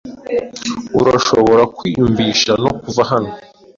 Urashobora 1.01 1.63
kwiyumvisha 1.77 2.51
no 2.63 2.71
kuva 2.81 3.01
hano. 3.11 3.31